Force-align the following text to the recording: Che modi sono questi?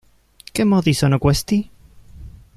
Che 0.51 0.63
modi 0.63 0.93
sono 0.95 1.19
questi? 1.19 1.69